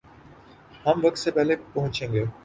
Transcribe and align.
ہم 0.85 1.05
وقت 1.05 1.17
سے 1.17 1.31
پہلے 1.31 1.55
پہنچیں 1.73 2.11
گے 2.13 2.23